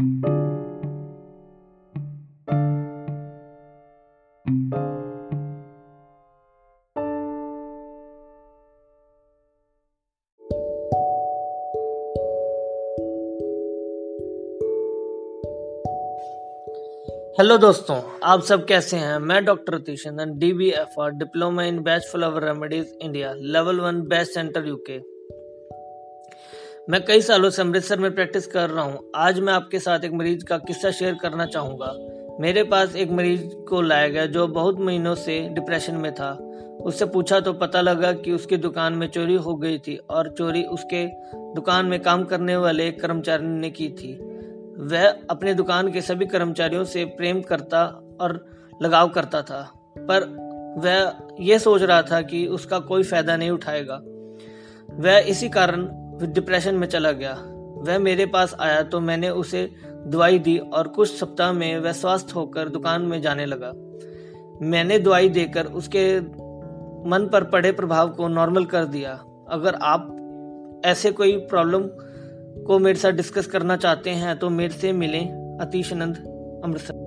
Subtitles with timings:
[0.00, 0.12] Hello
[17.58, 19.18] दोस्तों, आप सब कैसे हैं?
[19.18, 24.02] मैं doctor Ratishandan D B F R diploma in Bach flower remedies India level one
[24.02, 25.09] best centre UK
[26.88, 30.12] मैं कई सालों से अमृतसर में प्रैक्टिस कर रहा हूँ। आज मैं आपके साथ एक
[30.12, 31.92] मरीज़ का किस्सा शेयर करना चाहूँगा।
[32.40, 36.30] मेरे पास एक मरीज़ को लाया गया जो बहुत महीनों से डिप्रेशन में था।
[36.84, 40.62] उससे पूछा तो पता लगा कि उसकी दुकान में चोरी हो गई थी और चोरी
[40.62, 41.04] उसके
[41.54, 44.12] दुकान में काम करने वाले एक कर्मचारी ने की थी।
[44.84, 47.84] वह अपने दुकान के सभी कर्मचारियों से प्रेम करता
[48.20, 48.44] और
[48.82, 49.62] लगाव करता था,
[49.98, 50.24] पर
[50.78, 54.02] वह यह सोच रहा था कि उसका कोई फ़ायदा नहीं उठाएगा।
[55.00, 55.88] वह इसी कारण
[56.26, 57.32] डिप्रेशन में चला गया।
[57.76, 59.68] वह मेरे पास आया तो मैंने उसे
[60.06, 63.72] दवाई दी और कुछ सप्ताह में वह स्वस्थ होकर दुकान में जाने लगा।
[64.66, 66.04] मैंने दवाई देकर उसके
[67.10, 69.12] मन पर पड़े प्रभाव को नॉर्मल कर दिया।
[69.50, 71.88] अगर आप ऐसे कोई प्रॉब्लम
[72.64, 76.16] को मेरे साथ डिस्कस करना चाहते हैं तो मेरे से मिलें अतीश आनंद
[76.64, 76.99] अमृतसर।